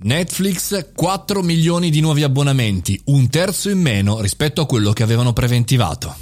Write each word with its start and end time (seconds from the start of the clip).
Netflix 0.00 0.90
4 0.94 1.42
milioni 1.42 1.90
di 1.90 1.98
nuovi 1.98 2.22
abbonamenti, 2.22 3.00
un 3.06 3.28
terzo 3.28 3.68
in 3.68 3.80
meno 3.80 4.20
rispetto 4.20 4.60
a 4.60 4.66
quello 4.66 4.92
che 4.92 5.02
avevano 5.02 5.32
preventivato. 5.32 6.14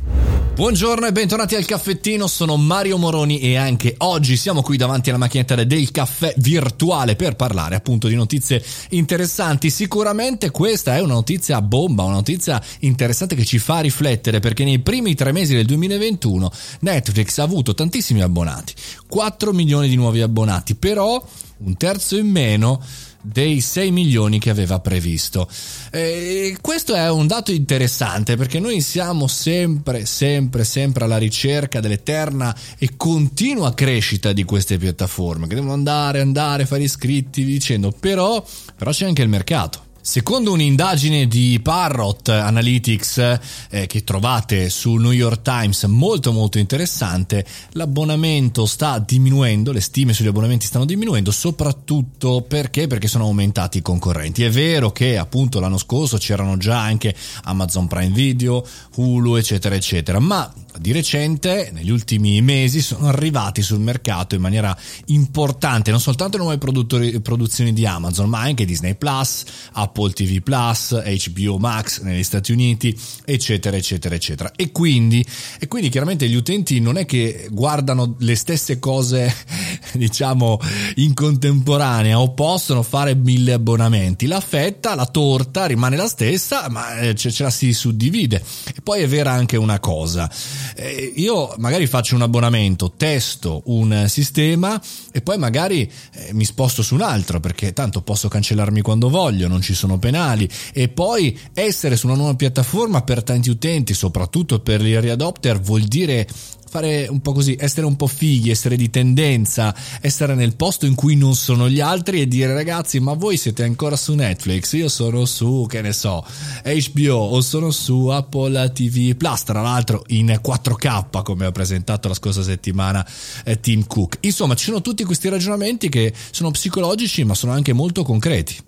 Buongiorno 0.54 1.06
e 1.06 1.12
bentornati 1.12 1.56
al 1.56 1.66
caffettino, 1.66 2.26
sono 2.26 2.56
Mario 2.56 2.96
Moroni 2.96 3.38
e 3.38 3.56
anche 3.56 3.94
oggi 3.98 4.38
siamo 4.38 4.62
qui 4.62 4.78
davanti 4.78 5.10
alla 5.10 5.18
macchinetta 5.18 5.62
del 5.62 5.90
caffè 5.90 6.32
virtuale 6.38 7.16
per 7.16 7.36
parlare 7.36 7.74
appunto 7.74 8.08
di 8.08 8.14
notizie 8.14 8.64
interessanti. 8.90 9.68
Sicuramente 9.68 10.50
questa 10.50 10.96
è 10.96 11.00
una 11.00 11.12
notizia 11.12 11.60
bomba, 11.60 12.04
una 12.04 12.14
notizia 12.14 12.58
interessante 12.78 13.34
che 13.34 13.44
ci 13.44 13.58
fa 13.58 13.80
riflettere 13.80 14.40
perché 14.40 14.64
nei 14.64 14.78
primi 14.78 15.14
tre 15.14 15.32
mesi 15.32 15.54
del 15.54 15.66
2021 15.66 16.50
Netflix 16.80 17.36
ha 17.36 17.42
avuto 17.42 17.74
tantissimi 17.74 18.22
abbonati, 18.22 18.72
4 19.06 19.52
milioni 19.52 19.90
di 19.90 19.96
nuovi 19.96 20.22
abbonati, 20.22 20.76
però 20.76 21.22
un 21.58 21.76
terzo 21.76 22.16
in 22.16 22.28
meno 22.30 22.82
dei 23.26 23.60
6 23.60 23.90
milioni 23.90 24.38
che 24.38 24.50
aveva 24.50 24.78
previsto. 24.80 25.48
E 25.90 26.56
questo 26.60 26.94
è 26.94 27.10
un 27.10 27.26
dato 27.26 27.50
interessante 27.50 28.36
perché 28.36 28.60
noi 28.60 28.80
siamo 28.80 29.26
sempre, 29.26 30.06
sempre, 30.06 30.64
sempre 30.64 31.04
alla 31.04 31.18
ricerca 31.18 31.80
dell'eterna 31.80 32.56
e 32.78 32.90
continua 32.96 33.74
crescita 33.74 34.32
di 34.32 34.44
queste 34.44 34.78
piattaforme 34.78 35.46
che 35.48 35.54
devono 35.54 35.72
andare, 35.72 36.20
andare, 36.20 36.66
fare 36.66 36.84
iscritti, 36.84 37.44
dicendo 37.44 37.90
però, 37.90 38.44
però 38.76 38.90
c'è 38.92 39.06
anche 39.06 39.22
il 39.22 39.28
mercato. 39.28 39.85
Secondo 40.06 40.52
un'indagine 40.52 41.26
di 41.26 41.58
Parrot 41.60 42.28
Analytics 42.28 43.40
eh, 43.70 43.86
che 43.88 44.04
trovate 44.04 44.70
sul 44.70 45.00
New 45.00 45.10
York 45.10 45.42
Times 45.42 45.82
molto 45.86 46.30
molto 46.30 46.58
interessante, 46.58 47.44
l'abbonamento 47.72 48.66
sta 48.66 49.00
diminuendo, 49.00 49.72
le 49.72 49.80
stime 49.80 50.12
sugli 50.12 50.28
abbonamenti 50.28 50.66
stanno 50.66 50.84
diminuendo, 50.84 51.32
soprattutto 51.32 52.42
perché? 52.42 52.86
Perché 52.86 53.08
sono 53.08 53.24
aumentati 53.24 53.78
i 53.78 53.82
concorrenti. 53.82 54.44
È 54.44 54.50
vero 54.50 54.92
che 54.92 55.18
appunto 55.18 55.58
l'anno 55.58 55.76
scorso 55.76 56.18
c'erano 56.18 56.56
già 56.56 56.80
anche 56.80 57.12
Amazon 57.42 57.88
Prime 57.88 58.14
Video, 58.14 58.64
Hulu, 58.94 59.34
eccetera, 59.34 59.74
eccetera, 59.74 60.20
ma 60.20 60.54
di 60.78 60.92
recente, 60.92 61.70
negli 61.72 61.90
ultimi 61.90 62.40
mesi, 62.42 62.80
sono 62.80 63.08
arrivati 63.08 63.62
sul 63.62 63.80
mercato 63.80 64.34
in 64.34 64.40
maniera 64.40 64.76
importante 65.06 65.90
non 65.90 66.00
soltanto 66.00 66.36
le 66.36 66.44
nuove 66.44 67.20
produzioni 67.20 67.72
di 67.72 67.86
Amazon, 67.86 68.28
ma 68.28 68.40
anche 68.40 68.64
Disney 68.64 68.94
Plus, 68.94 69.44
Apple 69.72 69.95
TV 70.12 70.40
Plus, 70.42 70.94
HBO 71.02 71.58
Max 71.58 72.02
negli 72.02 72.22
Stati 72.22 72.52
Uniti, 72.52 72.96
eccetera, 73.24 73.76
eccetera, 73.76 74.14
eccetera. 74.14 74.52
E 74.54 74.72
quindi, 74.72 75.24
e 75.58 75.68
quindi 75.68 75.88
chiaramente 75.88 76.28
gli 76.28 76.34
utenti 76.34 76.80
non 76.80 76.96
è 76.96 77.06
che 77.06 77.48
guardano 77.50 78.16
le 78.18 78.34
stesse 78.36 78.78
cose, 78.78 79.34
diciamo, 79.94 80.58
in 80.96 81.14
contemporanea 81.14 82.20
o 82.20 82.32
possono 82.32 82.82
fare 82.82 83.14
mille 83.14 83.52
abbonamenti. 83.52 84.26
La 84.26 84.40
fetta, 84.40 84.94
la 84.94 85.06
torta 85.06 85.66
rimane 85.66 85.96
la 85.96 86.08
stessa, 86.08 86.68
ma 86.68 86.98
eh, 86.98 87.14
ce, 87.14 87.30
ce 87.30 87.42
la 87.42 87.50
si 87.50 87.72
suddivide. 87.72 88.42
E 88.74 88.80
poi 88.82 89.02
è 89.02 89.08
vera 89.08 89.32
anche 89.32 89.56
una 89.56 89.80
cosa 89.80 90.30
eh, 90.76 91.12
io 91.16 91.54
magari 91.58 91.86
faccio 91.86 92.14
un 92.14 92.22
abbonamento, 92.22 92.92
testo 92.96 93.62
un 93.66 94.04
sistema 94.08 94.80
e 95.10 95.22
poi 95.22 95.38
magari 95.38 95.90
eh, 96.12 96.32
mi 96.32 96.44
sposto 96.44 96.82
su 96.82 96.94
un 96.94 97.02
altro 97.02 97.40
perché 97.40 97.72
tanto 97.72 98.02
posso 98.02 98.28
cancellarmi 98.28 98.82
quando 98.82 99.08
voglio, 99.08 99.48
non 99.48 99.62
ci 99.62 99.74
sono 99.74 99.85
penali 99.98 100.48
e 100.72 100.88
poi 100.88 101.38
essere 101.54 101.96
su 101.96 102.06
una 102.06 102.16
nuova 102.16 102.34
piattaforma 102.34 103.02
per 103.02 103.22
tanti 103.22 103.50
utenti, 103.50 103.94
soprattutto 103.94 104.60
per 104.60 104.82
gli 104.82 104.92
early 104.92 105.10
adopter, 105.10 105.60
vuol 105.60 105.82
dire 105.82 106.26
fare 106.68 107.06
un 107.08 107.20
po' 107.20 107.32
così, 107.32 107.56
essere 107.58 107.86
un 107.86 107.96
po' 107.96 108.06
fighi, 108.06 108.50
essere 108.50 108.76
di 108.76 108.90
tendenza, 108.90 109.74
essere 110.00 110.34
nel 110.34 110.56
posto 110.56 110.84
in 110.84 110.94
cui 110.94 111.16
non 111.16 111.34
sono 111.34 111.68
gli 111.68 111.80
altri 111.80 112.20
e 112.20 112.28
dire 112.28 112.52
ragazzi 112.52 113.00
ma 113.00 113.14
voi 113.14 113.36
siete 113.36 113.62
ancora 113.62 113.96
su 113.96 114.14
Netflix, 114.14 114.72
io 114.74 114.88
sono 114.88 115.24
su, 115.24 115.66
che 115.68 115.80
ne 115.80 115.92
so, 115.92 116.24
HBO 116.64 117.14
o 117.14 117.40
sono 117.40 117.70
su 117.70 118.08
Apple 118.08 118.72
TV 118.72 119.14
Plus, 119.14 119.44
tra 119.44 119.62
l'altro 119.62 120.04
in 120.08 120.38
4K 120.42 121.22
come 121.22 121.46
ha 121.46 121.52
presentato 121.52 122.08
la 122.08 122.14
scorsa 122.14 122.42
settimana 122.42 123.06
eh, 123.44 123.58
Tim 123.60 123.86
Cook. 123.86 124.18
Insomma 124.20 124.54
ci 124.54 124.64
sono 124.64 124.82
tutti 124.82 125.04
questi 125.04 125.28
ragionamenti 125.28 125.88
che 125.88 126.12
sono 126.30 126.50
psicologici 126.50 127.24
ma 127.24 127.34
sono 127.34 127.52
anche 127.52 127.72
molto 127.72 128.02
concreti. 128.02 128.65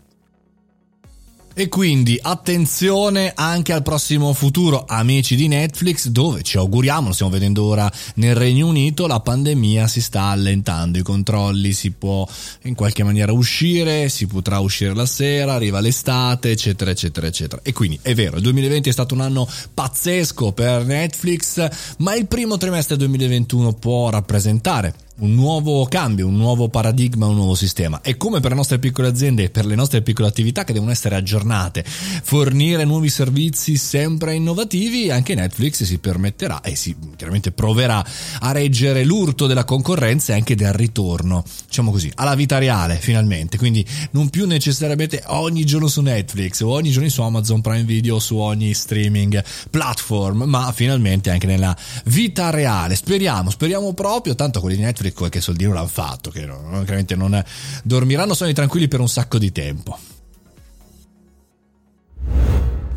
E 1.54 1.68
quindi 1.68 2.16
attenzione 2.22 3.32
anche 3.34 3.72
al 3.72 3.82
prossimo 3.82 4.32
futuro, 4.32 4.84
amici 4.86 5.34
di 5.34 5.48
Netflix, 5.48 6.06
dove 6.06 6.42
ci 6.42 6.56
auguriamo, 6.56 7.08
lo 7.08 7.12
stiamo 7.12 7.32
vedendo 7.32 7.64
ora 7.64 7.90
nel 8.14 8.36
Regno 8.36 8.68
Unito, 8.68 9.08
la 9.08 9.18
pandemia 9.18 9.88
si 9.88 10.00
sta 10.00 10.24
allentando, 10.24 10.98
i 10.98 11.02
controlli 11.02 11.72
si 11.72 11.90
può 11.90 12.24
in 12.62 12.74
qualche 12.76 13.02
maniera 13.02 13.32
uscire, 13.32 14.08
si 14.08 14.28
potrà 14.28 14.60
uscire 14.60 14.94
la 14.94 15.06
sera, 15.06 15.54
arriva 15.54 15.80
l'estate, 15.80 16.52
eccetera, 16.52 16.92
eccetera, 16.92 17.26
eccetera. 17.26 17.60
E 17.64 17.72
quindi 17.72 17.98
è 18.02 18.14
vero, 18.14 18.36
il 18.36 18.42
2020 18.42 18.88
è 18.88 18.92
stato 18.92 19.14
un 19.14 19.22
anno 19.22 19.48
pazzesco 19.74 20.52
per 20.52 20.84
Netflix, 20.84 21.68
ma 21.98 22.14
il 22.14 22.28
primo 22.28 22.56
trimestre 22.56 22.96
2021 22.96 23.72
può 23.72 24.10
rappresentare 24.10 24.94
un 25.18 25.34
nuovo 25.34 25.84
cambio, 25.86 26.26
un 26.26 26.36
nuovo 26.36 26.68
paradigma, 26.68 27.26
un 27.26 27.34
nuovo 27.34 27.54
sistema. 27.54 28.00
E 28.02 28.16
come 28.16 28.40
per 28.40 28.50
le 28.50 28.56
nostre 28.56 28.78
piccole 28.78 29.08
aziende 29.08 29.44
e 29.44 29.50
per 29.50 29.66
le 29.66 29.74
nostre 29.74 30.02
piccole 30.02 30.28
attività 30.28 30.64
che 30.64 30.72
devono 30.72 30.90
essere 30.90 31.16
aggiornate, 31.16 31.84
fornire 31.84 32.84
nuovi 32.84 33.08
servizi 33.08 33.76
sempre 33.76 34.34
innovativi, 34.34 35.10
anche 35.10 35.34
Netflix 35.34 35.82
si 35.82 35.98
permetterà 35.98 36.60
e 36.60 36.76
si 36.76 36.94
chiaramente 37.16 37.50
proverà 37.52 38.04
a 38.40 38.52
reggere 38.52 39.04
l'urto 39.04 39.46
della 39.46 39.64
concorrenza 39.64 40.32
e 40.32 40.36
anche 40.36 40.54
del 40.54 40.72
ritorno, 40.72 41.42
diciamo 41.66 41.90
così, 41.90 42.10
alla 42.14 42.34
vita 42.34 42.58
reale 42.58 42.96
finalmente. 42.96 43.58
Quindi 43.58 43.84
non 44.12 44.30
più 44.30 44.46
necessariamente 44.46 45.22
ogni 45.26 45.64
giorno 45.64 45.88
su 45.88 46.00
Netflix 46.00 46.60
o 46.60 46.70
ogni 46.70 46.90
giorno 46.90 47.08
su 47.08 47.22
Amazon 47.22 47.60
Prime 47.60 47.84
Video 47.84 48.16
o 48.16 48.18
su 48.18 48.36
ogni 48.36 48.72
streaming 48.74 49.42
platform, 49.70 50.44
ma 50.44 50.70
finalmente 50.72 51.30
anche 51.30 51.46
nella 51.46 51.76
vita 52.04 52.50
reale. 52.50 52.94
Speriamo, 52.94 53.50
speriamo 53.50 53.92
proprio, 53.94 54.34
tanto 54.34 54.60
quelli 54.60 54.76
di 54.76 54.82
Netflix 54.82 55.07
altri 55.08 55.12
qualche 55.12 55.40
soldino 55.40 55.72
l'hanno 55.72 55.86
fatto, 55.86 56.30
che 56.30 56.44
non, 56.44 56.82
chiaramente 56.84 57.16
non 57.16 57.42
dormiranno 57.82 58.34
sonni 58.34 58.52
tranquilli 58.52 58.88
per 58.88 59.00
un 59.00 59.08
sacco 59.08 59.38
di 59.38 59.52
tempo. 59.52 59.98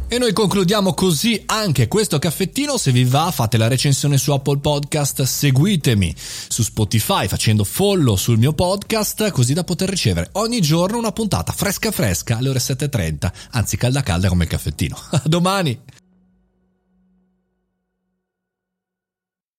E 0.07 0.17
noi 0.17 0.33
concludiamo 0.33 0.93
così 0.93 1.41
anche 1.45 1.87
questo 1.87 2.19
caffettino. 2.19 2.75
Se 2.75 2.91
vi 2.91 3.05
va, 3.05 3.31
fate 3.31 3.57
la 3.57 3.69
recensione 3.69 4.17
su 4.17 4.33
Apple 4.33 4.57
Podcast, 4.57 5.21
seguitemi 5.21 6.13
su 6.17 6.63
Spotify 6.63 7.29
facendo 7.29 7.63
follow 7.63 8.17
sul 8.17 8.37
mio 8.37 8.51
podcast, 8.51 9.31
così 9.31 9.53
da 9.53 9.63
poter 9.63 9.87
ricevere 9.87 10.27
ogni 10.33 10.59
giorno 10.59 10.97
una 10.97 11.13
puntata 11.13 11.53
fresca 11.53 11.91
fresca 11.91 12.37
alle 12.37 12.49
ore 12.49 12.59
7.30, 12.59 13.31
anzi 13.51 13.77
calda 13.77 14.03
calda 14.03 14.27
come 14.27 14.43
il 14.43 14.49
caffettino. 14.49 14.97
A 15.11 15.21
domani! 15.23 16.00